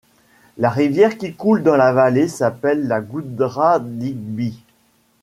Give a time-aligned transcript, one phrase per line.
[0.57, 4.63] La rivière qui coule dans la vallée s'appelle la Goodradigbee.